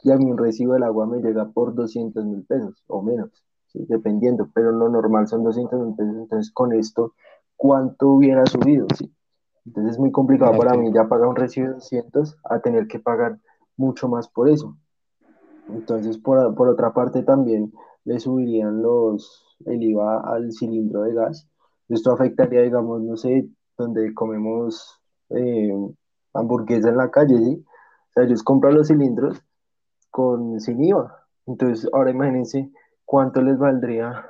y 0.04 0.10
a 0.12 0.16
mí 0.16 0.30
un 0.30 0.38
recibo 0.38 0.74
del 0.74 0.84
agua 0.84 1.06
me 1.06 1.20
llega 1.20 1.50
por 1.50 1.74
200 1.74 2.24
mil 2.26 2.44
pesos 2.44 2.84
o 2.86 3.02
menos, 3.02 3.30
dependiendo, 3.74 4.48
pero 4.54 4.70
lo 4.72 4.88
normal 4.88 5.26
son 5.28 5.42
200 5.44 5.80
mil 5.80 5.94
pesos. 5.96 6.16
Entonces, 6.16 6.52
con 6.52 6.72
esto, 6.72 7.14
¿cuánto 7.56 8.08
hubiera 8.10 8.46
subido? 8.46 8.86
Entonces 9.66 9.92
es 9.92 9.98
muy 9.98 10.12
complicado 10.12 10.56
para 10.58 10.76
mí 10.76 10.92
ya 10.92 11.08
pagar 11.08 11.28
un 11.28 11.36
recibo 11.36 11.68
de 11.68 11.74
200 11.74 12.38
a 12.44 12.60
tener 12.60 12.86
que 12.86 12.98
pagar 12.98 13.38
mucho 13.76 14.08
más 14.08 14.28
por 14.28 14.48
eso. 14.48 14.76
Entonces, 15.68 16.18
por, 16.18 16.54
por, 16.54 16.68
otra 16.68 16.92
parte, 16.92 17.22
también 17.22 17.72
le 18.04 18.20
subirían 18.20 18.82
los, 18.82 19.56
el 19.64 19.82
IVA 19.82 20.20
al 20.20 20.52
cilindro 20.52 21.02
de 21.02 21.14
gas. 21.14 21.48
Esto 21.88 22.12
afectaría, 22.12 22.62
digamos, 22.62 23.02
no 23.02 23.16
sé, 23.16 23.48
donde 23.78 24.12
comemos 24.12 25.00
eh, 25.30 25.72
hamburguesa 26.34 26.90
en 26.90 26.96
la 26.98 27.10
calle, 27.10 27.38
¿sí? 27.38 27.64
O 27.64 28.12
sea, 28.12 28.24
ellos 28.24 28.42
compran 28.42 28.74
los 28.74 28.88
cilindros 28.88 29.42
con, 30.10 30.60
sin 30.60 30.84
IVA. 30.84 31.26
Entonces, 31.46 31.88
ahora 31.92 32.10
imagínense 32.10 32.70
cuánto 33.04 33.42
les 33.42 33.58
valdría 33.58 34.26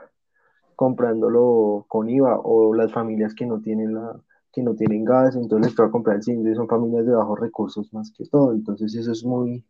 comprándolo 0.76 1.84
con 1.88 2.08
IVA 2.08 2.38
o 2.42 2.74
las 2.74 2.92
familias 2.92 3.34
que 3.34 3.46
no 3.46 3.60
tienen 3.60 3.94
la 3.94 4.20
que 4.54 4.62
no 4.62 4.74
tienen 4.74 5.04
gas, 5.04 5.34
entonces 5.34 5.68
les 5.68 5.76
toca 5.76 5.90
comprar 5.90 6.16
el 6.16 6.22
cilindro 6.22 6.52
y 6.52 6.54
son 6.54 6.68
familias 6.68 7.06
de 7.06 7.14
bajos 7.14 7.40
recursos 7.40 7.92
más 7.92 8.12
que 8.16 8.24
todo. 8.26 8.52
Entonces, 8.52 8.94
eso 8.94 9.12
es 9.12 9.24
muy, 9.24 9.64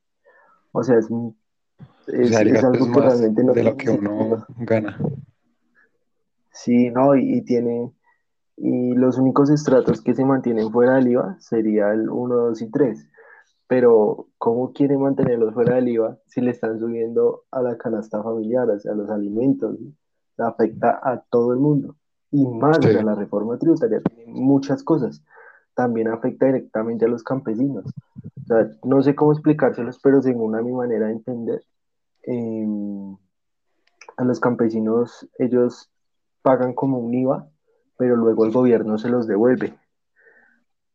o 0.73 0.83
sea, 0.83 0.99
es, 0.99 1.09
es, 2.09 2.65
algo 2.65 2.93
que 2.93 3.01
realmente 3.01 3.45
no 3.45 3.53
de 3.53 3.65
lo 3.65 3.77
que 3.77 3.91
uno 3.91 4.47
gana. 4.59 4.99
Sí, 6.51 6.91
no, 6.91 7.17
y, 7.17 7.43
tiene, 7.43 7.93
y 8.57 8.95
los 8.95 9.19
únicos 9.19 9.51
estratos 9.51 10.03
que 10.03 10.15
se 10.15 10.25
mantienen 10.25 10.71
fuera 10.71 10.97
del 10.97 11.09
IVA 11.09 11.37
sería 11.41 11.93
el 11.93 12.11
1, 12.11 12.35
2 12.35 12.63
y 12.63 12.71
3. 12.71 13.09
Pero, 13.67 14.29
¿cómo 14.37 14.73
quiere 14.73 14.99
mantenerlos 14.99 15.55
fuera 15.55 15.77
del 15.77 15.89
IVA 15.89 16.19
si 16.27 16.43
le 16.43 16.51
están 16.51 16.79
subiendo 16.79 17.45
a 17.51 17.63
la 17.63 17.79
canasta 17.79 18.23
familiar, 18.23 18.69
o 18.71 18.79
sea, 18.79 18.93
a 18.93 18.95
los 18.95 19.11
alimentos? 19.11 19.79
Afecta 20.37 21.01
a 21.03 21.23
todo 21.31 21.53
el 21.53 21.59
mundo. 21.59 21.97
Y 22.35 22.47
más, 22.47 22.81
de 22.81 23.03
la 23.03 23.15
reforma 23.15 23.57
tributaria 23.59 24.01
tiene 24.01 24.33
muchas 24.33 24.83
cosas. 24.83 25.23
También 25.75 26.09
afecta 26.09 26.47
directamente 26.47 27.05
a 27.05 27.09
los 27.09 27.23
campesinos. 27.23 27.85
O 28.43 28.47
sea, 28.47 28.69
no 28.83 29.03
sé 29.03 29.15
cómo 29.15 29.33
explicárselos, 29.33 29.99
pero 30.03 30.21
según 30.21 30.57
a 30.57 30.63
mi 30.63 30.73
manera 30.73 31.07
de 31.07 31.13
entender, 31.13 31.63
Em, 32.27 33.17
a 34.17 34.25
los 34.25 34.41
campesinos 34.41 35.29
ellos 35.39 35.91
pagan 36.43 36.73
como 36.73 36.99
un 36.99 37.13
IVA, 37.13 37.49
pero 37.99 38.17
luego 38.17 38.47
el 38.47 38.53
gobierno 38.53 38.97
se 38.99 39.09
los 39.09 39.27
devuelve. 39.27 39.79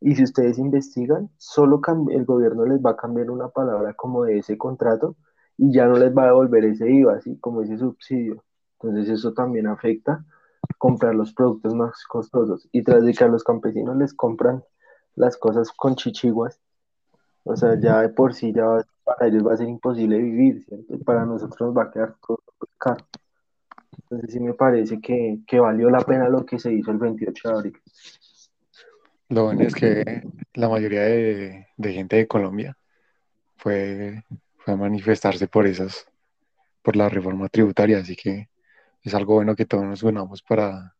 Y 0.01 0.15
si 0.15 0.23
ustedes 0.23 0.57
investigan, 0.57 1.29
solo 1.37 1.81
el 2.09 2.25
gobierno 2.25 2.65
les 2.65 2.79
va 2.83 2.91
a 2.91 2.95
cambiar 2.95 3.29
una 3.29 3.49
palabra 3.49 3.93
como 3.93 4.23
de 4.23 4.39
ese 4.39 4.57
contrato 4.57 5.17
y 5.57 5.73
ya 5.73 5.85
no 5.85 5.97
les 5.97 6.15
va 6.15 6.23
a 6.23 6.27
devolver 6.27 6.65
ese 6.65 6.89
IVA, 6.89 7.17
así 7.17 7.37
como 7.37 7.61
ese 7.61 7.77
subsidio. 7.77 8.43
Entonces 8.79 9.09
eso 9.09 9.33
también 9.33 9.67
afecta 9.67 10.25
comprar 10.79 11.13
los 11.13 11.33
productos 11.33 11.75
más 11.75 12.03
costosos. 12.05 12.67
Y 12.71 12.81
tras 12.81 13.05
de 13.05 13.13
que 13.13 13.23
a 13.23 13.27
los 13.27 13.43
campesinos 13.43 13.95
les 13.97 14.15
compran 14.15 14.63
las 15.15 15.37
cosas 15.37 15.71
con 15.71 15.95
chichiguas, 15.95 16.59
o 17.43 17.55
sea, 17.55 17.79
ya 17.79 18.01
de 18.01 18.09
por 18.09 18.33
sí 18.33 18.53
ya 18.53 18.83
para 19.03 19.27
ellos 19.27 19.45
va 19.45 19.53
a 19.53 19.57
ser 19.57 19.67
imposible 19.67 20.17
vivir, 20.17 20.63
¿cierto? 20.65 20.95
Y 20.95 21.03
para 21.03 21.25
nosotros 21.25 21.59
nos 21.61 21.77
va 21.77 21.83
a 21.83 21.91
quedar 21.91 22.15
todo 22.25 22.39
caro. 22.77 23.05
Entonces 24.03 24.33
sí 24.33 24.39
me 24.39 24.53
parece 24.53 24.99
que, 25.01 25.39
que 25.45 25.59
valió 25.59 25.89
la 25.89 26.01
pena 26.01 26.29
lo 26.29 26.45
que 26.45 26.57
se 26.57 26.73
hizo 26.73 26.91
el 26.91 26.97
28 26.97 27.49
de 27.49 27.55
abril. 27.55 27.77
Lo 29.27 29.43
bueno 29.45 29.61
es 29.61 29.75
que 29.75 30.23
la 30.53 30.69
mayoría 30.69 31.01
de, 31.01 31.67
de 31.75 31.93
gente 31.93 32.15
de 32.15 32.27
Colombia 32.27 32.77
fue, 33.57 34.23
fue, 34.57 34.73
a 34.73 34.77
manifestarse 34.77 35.47
por 35.47 35.67
esas, 35.67 36.07
por 36.81 36.95
la 36.95 37.09
reforma 37.09 37.49
tributaria, 37.49 37.99
así 37.99 38.15
que 38.15 38.49
es 39.03 39.13
algo 39.13 39.35
bueno 39.35 39.55
que 39.55 39.65
todos 39.65 39.85
nos 39.85 40.03
unamos 40.03 40.41
para, 40.41 40.95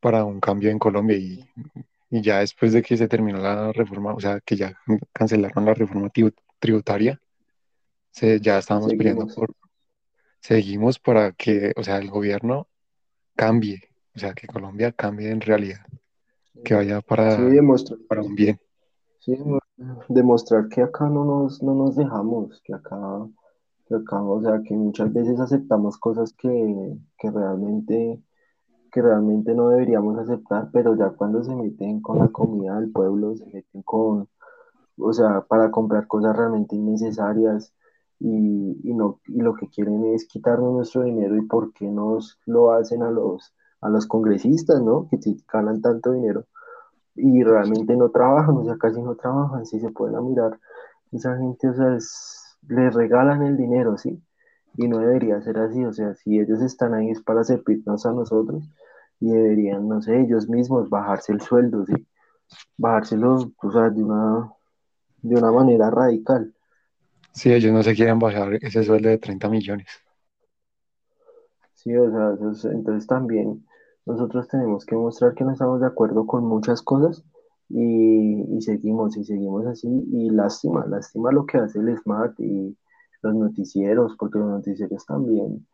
para 0.00 0.24
un 0.24 0.40
cambio 0.40 0.70
en 0.70 0.78
Colombia 0.78 1.16
y 1.16 1.48
y 2.12 2.20
ya 2.20 2.40
después 2.40 2.74
de 2.74 2.82
que 2.82 2.98
se 2.98 3.08
terminó 3.08 3.38
la 3.38 3.72
reforma, 3.72 4.12
o 4.12 4.20
sea, 4.20 4.38
que 4.40 4.54
ya 4.54 4.78
cancelaron 5.14 5.64
la 5.64 5.72
reforma 5.72 6.12
tributaria, 6.58 7.18
se, 8.10 8.38
ya 8.38 8.58
estábamos 8.58 8.92
pidiendo 8.92 9.26
por, 9.28 9.54
seguimos 10.38 10.98
para 10.98 11.32
que, 11.32 11.72
o 11.74 11.82
sea, 11.82 11.96
el 11.96 12.10
gobierno 12.10 12.68
cambie, 13.34 13.88
o 14.14 14.18
sea, 14.18 14.34
que 14.34 14.46
Colombia 14.46 14.92
cambie 14.92 15.30
en 15.30 15.40
realidad, 15.40 15.86
que 16.62 16.74
vaya 16.74 17.00
para, 17.00 17.38
para 18.06 18.20
un 18.20 18.34
bien. 18.34 18.60
Sí, 19.18 19.34
demostrar 20.08 20.68
que 20.68 20.82
acá 20.82 21.08
no 21.08 21.24
nos, 21.24 21.62
no 21.62 21.74
nos 21.74 21.96
dejamos, 21.96 22.60
que 22.62 22.74
acá, 22.74 22.98
o 23.94 24.42
sea, 24.42 24.62
que 24.62 24.74
muchas 24.74 25.12
veces 25.12 25.40
aceptamos 25.40 25.98
cosas 25.98 26.32
que, 26.34 26.96
que 27.18 27.30
realmente 27.30 28.22
que 28.92 29.00
realmente 29.00 29.54
no 29.54 29.70
deberíamos 29.70 30.18
aceptar, 30.18 30.68
pero 30.70 30.94
ya 30.94 31.10
cuando 31.10 31.42
se 31.42 31.56
meten 31.56 32.02
con 32.02 32.18
la 32.18 32.28
comida 32.28 32.78
del 32.78 32.92
pueblo, 32.92 33.34
se 33.34 33.46
meten 33.46 33.82
con, 33.82 34.28
o 34.98 35.12
sea, 35.14 35.40
para 35.42 35.70
comprar 35.70 36.06
cosas 36.06 36.36
realmente 36.36 36.76
innecesarias 36.76 37.72
y, 38.20 38.80
y 38.84 38.94
no, 38.94 39.20
y 39.26 39.40
lo 39.40 39.54
que 39.54 39.68
quieren 39.68 40.04
es 40.14 40.26
quitarnos 40.26 40.74
nuestro 40.74 41.04
dinero 41.04 41.36
y 41.38 41.46
por 41.46 41.72
qué 41.72 41.86
nos 41.90 42.38
lo 42.44 42.72
hacen 42.72 43.02
a 43.02 43.10
los, 43.10 43.54
a 43.80 43.88
los 43.88 44.06
congresistas, 44.06 44.82
¿no? 44.82 45.08
Que 45.08 45.18
ganan 45.50 45.80
tanto 45.80 46.12
dinero 46.12 46.44
y 47.14 47.42
realmente 47.42 47.96
no 47.96 48.10
trabajan, 48.10 48.56
o 48.56 48.64
sea, 48.64 48.76
casi 48.76 49.00
no 49.02 49.14
trabajan, 49.16 49.66
si 49.66 49.80
se 49.80 49.90
pueden 49.90 50.26
mirar, 50.26 50.58
esa 51.12 51.36
gente, 51.36 51.68
o 51.68 51.74
sea, 51.74 51.96
les 52.68 52.94
regalan 52.94 53.42
el 53.42 53.56
dinero, 53.56 53.96
¿sí? 53.98 54.20
Y 54.76 54.88
no 54.88 54.98
debería 54.98 55.40
ser 55.42 55.58
así, 55.58 55.84
o 55.84 55.92
sea, 55.92 56.14
si 56.14 56.38
ellos 56.38 56.62
están 56.62 56.94
ahí 56.94 57.10
es 57.10 57.20
para 57.22 57.44
servirnos 57.44 58.06
a 58.06 58.12
nosotros 58.12 58.64
y 59.20 59.30
deberían, 59.30 59.88
no 59.88 60.00
sé, 60.00 60.20
ellos 60.20 60.48
mismos 60.48 60.88
bajarse 60.88 61.32
el 61.32 61.40
sueldo, 61.40 61.84
¿sí? 61.86 62.06
Bajárselos, 62.76 63.48
o 63.62 63.70
sea, 63.70 63.90
de 63.90 64.02
una, 64.02 64.52
de 65.22 65.36
una 65.36 65.52
manera 65.52 65.90
radical. 65.90 66.52
Sí, 67.32 67.52
ellos 67.52 67.72
no 67.72 67.82
se 67.82 67.94
quieren 67.94 68.18
bajar 68.18 68.54
ese 68.54 68.82
sueldo 68.82 69.08
de 69.08 69.18
30 69.18 69.48
millones. 69.48 69.88
Sí, 71.74 71.96
o 71.96 72.10
sea, 72.10 72.70
entonces 72.72 73.06
también 73.06 73.66
nosotros 74.06 74.48
tenemos 74.48 74.84
que 74.84 74.94
mostrar 74.94 75.34
que 75.34 75.44
no 75.44 75.52
estamos 75.52 75.80
de 75.80 75.86
acuerdo 75.86 76.26
con 76.26 76.44
muchas 76.44 76.82
cosas 76.82 77.24
y, 77.72 78.56
y 78.56 78.60
seguimos 78.60 79.16
y 79.16 79.24
seguimos 79.24 79.66
así 79.66 79.88
y 79.88 80.30
lástima, 80.30 80.84
lástima 80.86 81.32
lo 81.32 81.46
que 81.46 81.58
hace 81.58 81.78
el 81.78 81.96
SMART 81.96 82.38
y 82.40 82.76
los 83.22 83.34
noticieros, 83.34 84.14
porque 84.18 84.38
los 84.38 84.48
noticieros 84.48 85.06
también 85.06 85.66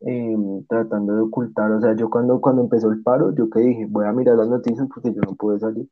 em, 0.00 0.64
tratando 0.66 1.14
de 1.14 1.22
ocultar, 1.22 1.72
o 1.72 1.80
sea, 1.80 1.94
yo 1.96 2.10
cuando, 2.10 2.40
cuando 2.40 2.62
empezó 2.62 2.90
el 2.90 3.02
paro, 3.02 3.34
yo 3.34 3.48
que 3.48 3.60
dije, 3.60 3.86
voy 3.88 4.06
a 4.06 4.12
mirar 4.12 4.36
las 4.36 4.48
noticias 4.48 4.86
porque 4.92 5.14
yo 5.14 5.22
no 5.22 5.34
pude 5.34 5.58
salir, 5.58 5.88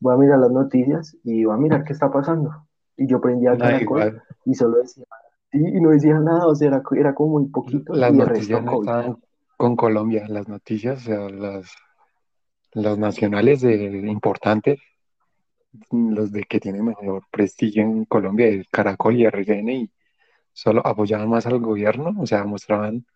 voy 0.00 0.14
a 0.14 0.16
mirar 0.16 0.38
las 0.38 0.50
noticias 0.50 1.16
y 1.24 1.44
voy 1.44 1.54
a 1.54 1.58
mirar 1.58 1.84
qué 1.84 1.92
está 1.92 2.10
pasando. 2.10 2.50
Y 2.96 3.06
yo 3.06 3.20
prendía 3.20 3.56
Caracol 3.56 4.22
y 4.44 4.54
solo 4.54 4.78
decía, 4.78 5.04
y 5.52 5.80
no 5.80 5.90
decía 5.90 6.18
nada, 6.18 6.46
o 6.46 6.54
sea, 6.54 6.68
era, 6.68 6.82
era 6.96 7.14
como 7.14 7.40
muy 7.40 7.48
poquito. 7.50 7.92
Las 7.92 8.14
noticias 8.14 8.62
no 8.62 8.80
estaban 8.80 9.18
con 9.56 9.76
Colombia, 9.76 10.26
las 10.28 10.48
noticias, 10.48 11.02
o 11.02 11.04
sea, 11.04 11.28
las, 11.28 11.70
los 12.72 12.98
nacionales 12.98 13.60
de, 13.60 13.74
importantes, 14.08 14.80
los 15.90 16.32
de 16.32 16.44
que 16.44 16.60
tienen 16.60 16.84
mejor 16.84 17.24
prestigio 17.30 17.82
en 17.82 18.04
Colombia, 18.04 18.46
el 18.46 18.68
Caracol 18.68 19.16
y 19.16 19.24
RCN, 19.24 19.68
y 19.70 19.90
solo 20.52 20.86
apoyaban 20.86 21.28
más 21.28 21.46
al 21.46 21.58
gobierno, 21.60 22.14
o 22.20 22.26
sea, 22.26 22.44
mostraban 22.44 23.06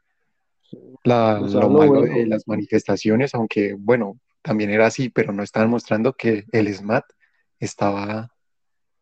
la, 1.04 1.40
lo, 1.40 1.70
malo 1.70 2.02
de 2.02 2.26
las 2.26 2.48
manifestaciones, 2.48 3.34
aunque 3.34 3.74
bueno, 3.78 4.18
también 4.42 4.70
era 4.70 4.86
así, 4.86 5.08
pero 5.08 5.32
no 5.32 5.42
estaban 5.42 5.70
mostrando 5.70 6.14
que 6.14 6.44
el 6.52 6.72
SMAT 6.72 7.04
estaba, 7.58 8.32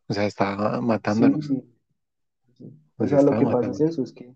o 0.08 0.14
sea, 0.14 0.26
estaba 0.26 0.80
matándonos. 0.80 1.50
O 2.96 3.06
sea, 3.06 3.22
lo 3.22 3.38
que 3.38 3.44
pasa 3.44 3.70
es 3.70 3.80
eso, 3.80 4.02
es 4.02 4.12
que, 4.12 4.34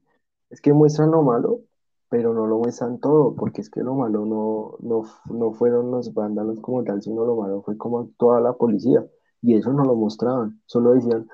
es 0.50 0.60
que 0.60 0.72
muestran 0.72 1.10
lo 1.10 1.22
malo, 1.22 1.62
pero 2.08 2.32
no 2.32 2.46
lo 2.46 2.58
muestran 2.58 2.98
todo, 2.98 3.34
porque 3.34 3.60
es 3.60 3.70
que 3.70 3.82
lo 3.82 3.94
malo 3.94 4.24
no, 4.24 4.76
no, 4.80 5.04
no 5.30 5.52
fueron 5.52 5.90
los 5.90 6.14
vándalos 6.14 6.60
como 6.60 6.82
tal, 6.82 7.02
sino 7.02 7.24
lo 7.24 7.36
malo 7.36 7.62
fue 7.62 7.76
como 7.76 8.10
toda 8.16 8.40
la 8.40 8.54
policía, 8.54 9.04
y 9.42 9.54
eso 9.54 9.72
no 9.72 9.84
lo 9.84 9.94
mostraban, 9.94 10.60
solo 10.66 10.94
decían, 10.94 11.28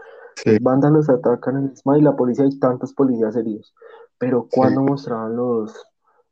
los 0.45 0.61
vándalos 0.61 1.09
atacan 1.09 1.57
el 1.57 1.73
ESMA 1.73 1.99
y 1.99 2.03
la 2.03 2.17
policía, 2.17 2.45
hay 2.45 2.59
tantos 2.59 2.93
policías 2.93 3.37
heridos, 3.37 3.75
pero 4.19 4.49
cuando 4.51 4.83
mostraban 4.83 5.37
los, 5.37 5.87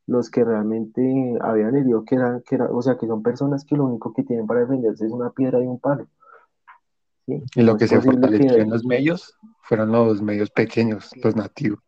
los 0.07 0.29
que 0.29 0.45
realmente 0.45 1.39
habían 1.41 1.77
herido, 1.77 2.05
que 2.05 2.17
eran, 2.17 2.43
que 2.43 2.57
era, 2.57 2.67
o 2.71 2.83
sea, 2.83 2.97
que 2.97 3.07
son 3.07 3.23
personas 3.23 3.65
que 3.65 3.77
lo 3.77 3.85
único 3.85 4.13
que 4.13 4.25
tienen 4.25 4.47
para 4.47 4.61
defenderse 4.61 5.07
es 5.07 5.13
una 5.13 5.31
piedra 5.31 5.63
y 5.63 5.67
un 5.67 5.79
palo. 5.79 6.07
Y 7.27 7.63
lo 7.63 7.77
que 7.77 7.87
se 7.87 8.01
fortaleció 8.01 8.57
en 8.57 8.71
los 8.71 8.85
medios 8.85 9.39
fueron 9.63 9.93
los 9.93 10.21
medios 10.21 10.51
pequeños, 10.51 11.11
los 11.23 11.37
nativos 11.37 11.79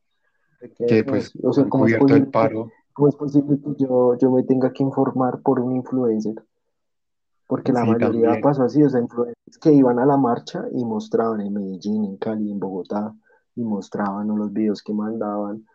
que 0.70 1.04
pues 1.04 1.32
o 1.42 1.52
sea, 1.52 1.68
¿cómo 1.68 1.84
cubierto 1.84 2.14
el 2.14 2.28
paro. 2.28 2.70
¿Cómo 2.92 3.08
es 3.08 3.16
posible 3.16 3.58
que 3.60 3.84
yo, 3.84 4.16
yo 4.18 4.30
me 4.30 4.44
tenga 4.44 4.72
que 4.72 4.82
informar 4.82 5.40
por 5.42 5.58
un 5.60 5.74
influencer? 5.74 6.34
Porque 7.46 7.72
la 7.72 7.84
mayoría 7.84 8.40
pasó 8.40 8.62
así, 8.62 8.82
o 8.82 8.88
sea, 8.88 9.00
influencers 9.00 9.58
que 9.60 9.72
iban 9.72 9.98
a 9.98 10.06
la 10.06 10.16
marcha 10.16 10.64
y 10.72 10.84
mostraban 10.84 11.40
en 11.40 11.52
Medellín, 11.52 12.04
en 12.04 12.16
Cali, 12.16 12.50
en 12.50 12.58
Bogotá, 12.58 13.14
y 13.56 13.64
mostraban 13.64 14.28
los 14.28 14.52
videos 14.52 14.82
que 14.82 14.92
mandaban. 14.92 15.66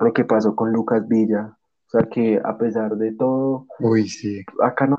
Lo 0.00 0.12
que 0.12 0.24
pasó 0.24 0.56
con 0.56 0.72
Lucas 0.72 1.06
Villa, 1.06 1.56
o 1.86 1.90
sea 1.90 2.08
que 2.08 2.40
a 2.42 2.58
pesar 2.58 2.96
de 2.96 3.12
todo, 3.12 3.66
Uy, 3.78 4.08
sí. 4.08 4.44
acá, 4.62 4.86
no, 4.86 4.98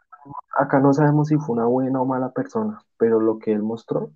acá 0.58 0.80
no 0.80 0.94
sabemos 0.94 1.28
si 1.28 1.38
fue 1.38 1.56
una 1.56 1.66
buena 1.66 2.02
o 2.02 2.06
mala 2.06 2.32
persona, 2.32 2.82
pero 2.98 3.20
lo 3.20 3.38
que 3.38 3.52
él 3.52 3.62
mostró, 3.62 4.12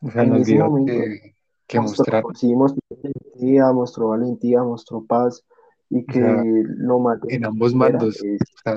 o 0.00 0.10
sea, 0.10 0.24
en 0.24 0.34
ese 0.34 0.58
momento, 0.58 0.92
que, 0.92 1.33
mostró, 1.72 2.22
Sí, 2.34 2.54
mostró 2.54 2.82
valentía, 2.90 3.72
mostró 3.72 4.08
valentía, 4.08 4.62
mostró 4.62 5.04
paz 5.04 5.44
y 5.90 6.04
que 6.06 6.20
lo 6.20 6.98
más 6.98 7.18
En 7.28 7.44
ambos 7.44 7.74
mandos, 7.74 8.20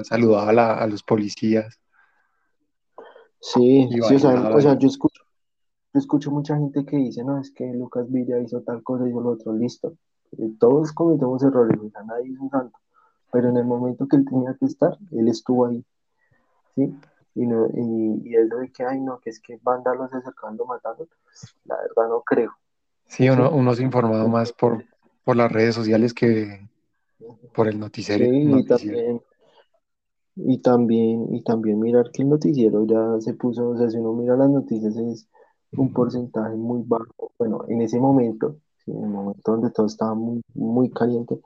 saludaba 0.04 0.78
a, 0.78 0.88
los 0.88 1.04
policías. 1.04 1.80
Sí, 3.40 3.88
sí 3.92 4.00
o, 4.00 4.20
sea, 4.20 4.56
o 4.56 4.62
sea, 4.62 4.78
yo 4.78 4.88
escucho, 4.88 5.24
yo 5.94 6.00
escucho 6.00 6.32
mucha 6.32 6.58
gente 6.58 6.86
que 6.86 6.98
dice, 6.98 7.24
no, 7.24 7.40
es 7.40 7.52
que 7.52 7.66
Lucas 7.74 8.12
Villa 8.12 8.40
hizo 8.40 8.62
tal 8.62 8.84
cosa, 8.84 9.08
hizo 9.08 9.22
lo 9.22 9.32
otro, 9.32 9.54
listo. 9.54 9.96
Eh, 10.38 10.52
todos 10.60 10.92
cometemos 10.92 11.44
errores, 11.44 11.80
o 11.80 11.90
sea, 11.90 12.04
nadie 12.04 12.32
es 12.34 12.40
un 12.40 12.50
santo, 12.50 12.78
pero 13.32 13.50
en 13.50 13.58
el 13.58 13.66
momento 13.66 14.08
que 14.08 14.18
él 14.18 14.26
tenía 14.26 14.56
que 14.60 14.66
estar, 14.66 14.98
él 15.12 15.28
estuvo 15.28 15.68
ahí, 15.68 15.86
¿sí? 16.76 16.94
Y, 17.36 17.46
no, 17.46 17.68
y, 17.68 18.30
y 18.30 18.36
eso 18.36 18.58
de 18.58 18.72
que, 18.72 18.84
ay, 18.84 19.00
no, 19.00 19.20
que 19.20 19.30
es 19.30 19.40
que 19.40 19.60
vándalos 19.62 20.12
acercando, 20.14 20.66
matando, 20.66 21.08
la 21.66 21.78
verdad 21.78 22.10
no 22.10 22.22
creo. 22.22 22.52
Sí, 23.08 23.30
uno, 23.30 23.52
uno 23.52 23.74
se 23.74 23.84
informado 23.84 24.28
más 24.28 24.52
por, 24.52 24.84
por 25.24 25.36
las 25.36 25.52
redes 25.52 25.76
sociales 25.76 26.14
que 26.14 26.68
por 27.54 27.68
el 27.68 27.80
noticiero. 27.80 28.26
y 28.26 28.66
también, 28.66 29.22
y 30.36 30.58
también, 30.60 31.36
y 31.36 31.44
también 31.44 31.80
mirar 31.80 32.12
que 32.12 32.22
el 32.22 32.30
noticiero 32.30 32.86
ya 32.86 33.20
se 33.20 33.34
puso, 33.34 33.70
o 33.70 33.78
sea, 33.78 33.90
si 33.90 33.98
uno 33.98 34.14
mira 34.14 34.36
las 34.36 34.50
noticias 34.50 34.96
es 34.96 35.28
un 35.72 35.92
porcentaje 35.92 36.56
muy 36.56 36.84
bajo. 36.86 37.32
Bueno, 37.38 37.66
en 37.68 37.82
ese 37.82 38.00
momento, 38.00 38.58
en 38.86 39.04
el 39.04 39.10
momento 39.10 39.52
donde 39.52 39.72
todo 39.72 39.88
estaba 39.88 40.14
muy, 40.14 40.42
muy 40.54 40.90
caliente, 40.92 41.40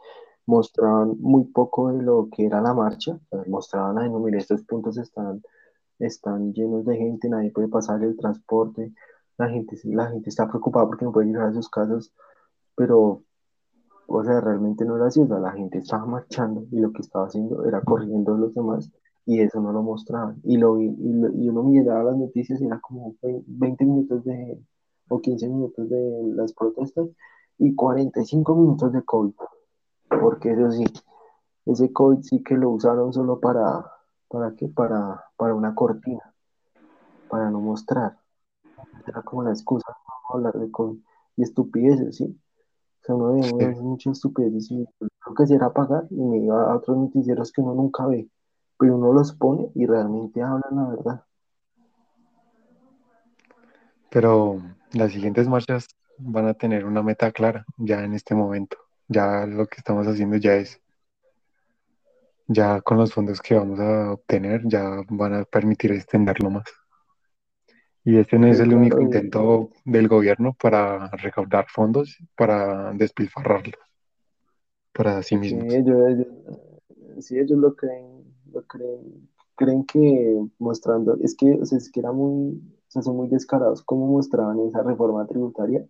mostraban 0.45 1.15
muy 1.19 1.45
poco 1.45 1.93
de 1.93 2.04
lo 2.04 2.28
que 2.30 2.45
era 2.45 2.62
la 2.62 2.74
marcha, 2.74 3.17
mostraban, 3.47 3.97
ay, 4.00 4.10
no, 4.10 4.19
mire, 4.19 4.38
estos 4.38 4.63
puntos 4.63 4.97
están, 4.97 5.41
están 6.00 6.54
llenos 6.54 6.86
de 6.86 6.97
gente, 6.97 7.30
nadie 7.30 7.52
puede 7.52 7.67
pasar 7.69 8.04
el 8.04 8.17
transporte, 8.17 8.91
la 9.38 9.50
gente, 9.50 9.78
la 9.86 10.08
gente 10.08 10.30
está 10.30 10.48
preocupada 10.48 10.88
porque 10.88 11.06
no 11.06 11.12
puede 11.12 11.28
llegar 11.28 11.48
a 11.48 11.54
sus 11.54 11.70
casas, 11.70 12.12
pero, 12.76 13.24
o 14.08 14.24
sea, 14.24 14.41
realmente 14.41 14.86
no 14.86 14.96
era 14.98 15.08
así, 15.08 15.24
la 15.26 15.52
gente 15.52 15.80
estaba 15.80 16.06
marchando 16.06 16.65
y 16.72 16.80
lo 16.80 16.91
que 16.91 17.02
estaba 17.02 17.26
haciendo 17.26 17.65
era 17.65 17.82
corriendo 17.82 18.34
a 18.34 18.38
los 18.38 18.54
demás 18.54 18.91
y 19.26 19.39
eso 19.41 19.62
no 19.62 19.72
lo 19.72 19.84
mostraban. 19.84 20.39
Y, 20.44 20.58
lo, 20.58 20.80
y, 20.80 20.88
y 20.88 21.50
uno 21.50 21.63
miraba 21.63 22.04
las 22.04 22.17
noticias 22.17 22.62
y 22.62 22.65
era 22.65 22.80
como 22.80 23.15
20 23.22 23.86
minutos 23.86 24.24
de, 24.26 24.60
o 25.10 25.20
15 25.20 25.48
minutos 25.48 25.89
de 25.89 26.34
las 26.36 26.54
protestas 26.54 27.08
y 27.58 27.76
45 27.76 28.56
minutos 28.56 28.94
de 28.94 29.04
COVID, 29.04 29.34
porque 30.22 30.52
eso 30.52 30.72
sí, 30.72 30.86
ese 31.65 31.91
COVID 31.94 32.22
sí 32.22 32.44
que 32.44 32.56
lo 32.56 32.72
usaron 32.72 33.13
solo 33.13 33.39
para, 33.39 33.86
¿para 34.28 34.56
qué? 34.56 34.67
Para, 34.67 35.24
para 35.38 35.54
una 35.54 35.76
cortina, 35.76 36.34
para 37.30 37.50
no 37.50 37.60
mostrar 37.60 38.21
era 39.08 39.22
como 39.22 39.44
la 39.44 39.52
excusa 39.52 39.86
para 39.88 40.46
hablar 40.46 40.54
de 40.54 40.72
COVID 40.72 40.98
y 41.38 41.44
estupideces, 41.44 42.17
¿sí? 42.17 42.39
O 43.02 43.06
sea, 43.06 43.15
uno 43.15 43.58
ve 43.58 43.67
muchas 43.76 44.13
estupideces 44.13 44.72
y 44.72 44.88
creo 45.20 45.36
que 45.36 45.54
era 45.54 45.74
pagar 45.74 46.06
y 46.10 46.22
me 46.22 46.38
iba 46.38 46.72
a 46.72 46.76
otros 46.76 46.98
noticieros 46.98 47.52
que 47.52 47.62
uno 47.62 47.74
nunca 47.74 48.06
ve, 48.06 48.30
pero 48.78 48.96
uno 48.96 49.12
los 49.13 49.34
pone 49.34 49.72
y 49.74 49.86
realmente 49.86 50.41
hablan 50.41 50.76
la 50.76 50.89
verdad. 50.89 51.26
Pero 54.10 54.62
las 54.91 55.12
siguientes 55.13 55.48
marchas 55.48 55.88
van 56.17 56.48
a 56.48 56.54
tener 56.54 56.86
una 56.86 57.02
meta 57.02 57.32
clara 57.32 57.65
ya 57.78 58.04
en 58.04 58.13
este 58.13 58.36
momento. 58.36 58.78
Ya 59.08 59.46
lo 59.46 59.65
que 59.67 59.78
estamos 59.78 60.06
haciendo 60.08 60.38
ya 60.38 60.56
es, 60.56 60.80
ya 62.48 62.82
con 62.82 62.98
los 62.98 63.13
fondos 63.13 63.41
que 63.41 63.56
vamos 63.56 63.80
a 63.80 64.13
obtener, 64.13 64.62
ya 64.65 65.02
van 65.10 65.34
a 65.34 65.44
permitir 65.46 65.91
extenderlo 65.94 66.50
más. 66.50 66.81
Y 68.04 68.18
este 68.18 68.40
no 68.40 68.48
es 68.48 68.60
el 68.60 68.74
único 68.74 69.00
intento 69.00 69.70
del 69.86 70.08
gobierno 70.08 70.56
para 70.60 71.08
recaudar 71.10 71.68
fondos, 71.70 72.18
para 72.36 72.94
despilfarrarlo 72.94 73.78
para 74.94 75.24
sí 75.24 75.38
mismos. 75.38 75.72
Sí, 75.72 75.76
ellos, 75.76 76.28
sí, 77.20 77.40
ellos 77.40 77.58
lo 77.58 77.76
creen, 77.76 78.24
lo 78.52 78.64
creen, 78.64 79.30
creen 79.56 79.86
que 79.86 80.40
mostrando, 80.60 81.18
es 81.22 81.36
que, 81.36 81.54
o 81.54 81.66
sea, 81.66 81.78
es 81.78 81.92
que 81.92 82.00
era 82.00 82.12
muy, 82.12 82.58
o 82.58 82.92
sea, 82.92 83.02
son 83.02 83.16
muy 83.16 83.28
descarados 83.28 83.82
como 83.84 84.08
mostraban 84.08 84.60
esa 84.62 84.84
reforma 84.84 85.26
tributaria 85.28 85.86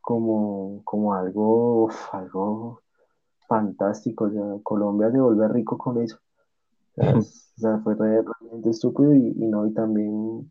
como, 0.00 0.82
como 0.84 1.14
algo, 1.14 1.90
algo 2.12 2.82
fantástico, 3.46 4.24
o 4.24 4.30
sea, 4.30 4.42
Colombia 4.62 5.10
se 5.10 5.20
vuelve 5.20 5.48
rico 5.48 5.78
con 5.78 6.02
eso, 6.02 6.18
O 6.96 7.22
sea, 7.56 7.78
fue 7.84 7.94
realmente 7.94 8.70
estúpido 8.70 9.14
y, 9.14 9.34
y 9.36 9.46
no, 9.46 9.66
y 9.66 9.72
también 9.72 10.50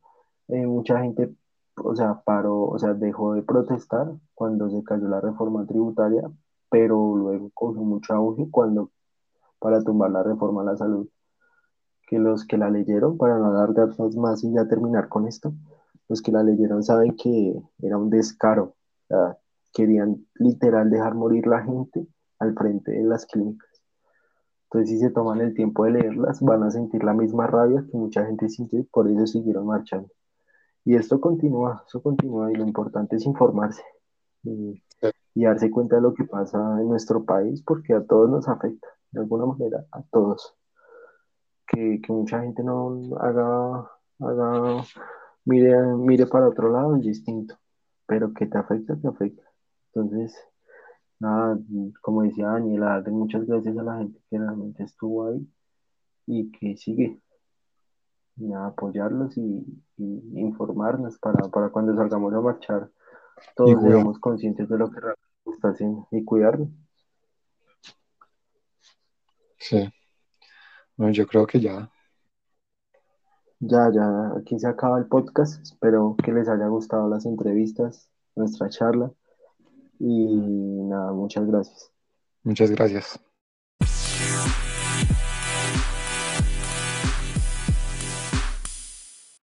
eh, 0.49 0.65
mucha 0.65 0.99
gente, 0.99 1.35
o 1.83 1.95
sea, 1.95 2.21
paró, 2.23 2.63
o 2.63 2.79
sea, 2.79 2.93
dejó 2.93 3.33
de 3.33 3.43
protestar 3.43 4.13
cuando 4.33 4.69
se 4.69 4.83
cayó 4.83 5.07
la 5.07 5.21
reforma 5.21 5.65
tributaria, 5.65 6.29
pero 6.69 7.15
luego 7.15 7.49
cogió 7.53 7.81
mucho 7.81 8.13
auge 8.13 8.47
cuando, 8.51 8.91
para 9.59 9.83
tumbar 9.83 10.11
la 10.11 10.23
reforma 10.23 10.61
a 10.61 10.65
la 10.65 10.77
salud, 10.77 11.07
que 12.07 12.19
los 12.19 12.45
que 12.45 12.57
la 12.57 12.69
leyeron, 12.69 13.17
para 13.17 13.37
no 13.37 13.47
alargarnos 13.47 14.15
más 14.15 14.43
y 14.43 14.53
ya 14.53 14.67
terminar 14.67 15.09
con 15.09 15.27
esto, 15.27 15.53
los 16.07 16.21
que 16.21 16.31
la 16.31 16.43
leyeron 16.43 16.83
saben 16.83 17.15
que 17.15 17.61
era 17.81 17.97
un 17.97 18.09
descaro, 18.09 18.75
o 19.09 19.35
querían 19.73 20.25
literal 20.35 20.89
dejar 20.89 21.15
morir 21.15 21.45
la 21.47 21.63
gente 21.63 22.07
al 22.39 22.53
frente 22.55 22.91
de 22.91 23.03
las 23.03 23.25
clínicas. 23.25 23.69
Entonces, 24.63 24.89
si 24.89 24.99
se 24.99 25.11
toman 25.11 25.39
el 25.41 25.53
tiempo 25.53 25.85
de 25.85 25.91
leerlas, 25.91 26.41
van 26.41 26.63
a 26.63 26.71
sentir 26.71 27.03
la 27.03 27.13
misma 27.13 27.47
rabia 27.47 27.85
que 27.89 27.97
mucha 27.97 28.25
gente 28.25 28.49
sintió 28.49 28.79
y 28.79 28.83
por 28.83 29.09
eso 29.09 29.25
siguieron 29.27 29.65
marchando. 29.65 30.09
Y 30.87 30.95
esto 30.95 31.19
continúa, 31.19 31.83
eso 31.85 32.01
continúa 32.01 32.49
y 32.49 32.55
lo 32.55 32.65
importante 32.65 33.17
es 33.17 33.25
informarse 33.25 33.83
y, 34.43 34.81
y 35.35 35.43
darse 35.43 35.69
cuenta 35.69 35.97
de 35.97 36.01
lo 36.01 36.13
que 36.13 36.23
pasa 36.23 36.57
en 36.79 36.87
nuestro 36.87 37.25
país 37.25 37.61
porque 37.61 37.93
a 37.93 38.05
todos 38.05 38.29
nos 38.29 38.47
afecta, 38.47 38.87
de 39.11 39.19
alguna 39.19 39.47
manera, 39.47 39.85
a 39.91 40.01
todos. 40.03 40.55
Que, 41.67 41.99
mucha 42.07 42.39
gente 42.39 42.63
no 42.63 43.01
haga, 43.19 43.91
haga 44.19 44.85
mire, 45.43 45.77
mire 45.97 46.25
para 46.25 46.47
otro 46.47 46.71
lado 46.71 46.95
es 46.95 47.03
distinto, 47.03 47.55
pero 48.05 48.33
que 48.33 48.45
te 48.45 48.57
afecta, 48.57 48.95
te 48.95 49.09
afecta. 49.09 49.43
Entonces, 49.93 50.41
nada, 51.19 51.59
como 51.99 52.23
decía 52.23 52.47
Daniela, 52.47 53.03
muchas 53.07 53.45
gracias 53.45 53.77
a 53.77 53.83
la 53.83 53.97
gente 53.97 54.21
que 54.29 54.39
realmente 54.39 54.83
estuvo 54.83 55.27
ahí 55.27 55.45
y 56.25 56.49
que 56.49 56.77
sigue. 56.77 57.19
Y 58.39 58.53
apoyarlos 58.53 59.37
y, 59.37 59.65
y 59.97 60.39
informarnos 60.39 61.17
para, 61.17 61.49
para 61.49 61.69
cuando 61.69 61.95
salgamos 61.95 62.33
a 62.33 62.41
marchar, 62.41 62.89
todos 63.55 63.81
seamos 63.81 64.19
conscientes 64.19 64.69
de 64.69 64.77
lo 64.77 64.89
que 64.89 64.99
realmente 64.99 65.51
está 65.51 65.69
haciendo 65.69 66.07
y 66.11 66.23
cuidarnos. 66.23 66.69
Sí. 69.57 69.89
Bueno, 70.95 71.13
yo 71.13 71.27
creo 71.27 71.45
que 71.45 71.59
ya. 71.59 71.89
Ya, 73.59 73.91
ya, 73.91 74.33
aquí 74.37 74.59
se 74.59 74.67
acaba 74.67 74.99
el 74.99 75.07
podcast. 75.07 75.61
Espero 75.61 76.15
que 76.23 76.31
les 76.31 76.47
haya 76.47 76.67
gustado 76.67 77.09
las 77.09 77.25
entrevistas, 77.25 78.09
nuestra 78.35 78.69
charla. 78.69 79.11
Y 79.99 80.83
nada, 80.83 81.11
muchas 81.11 81.45
gracias. 81.47 81.91
Muchas 82.43 82.71
gracias. 82.71 83.19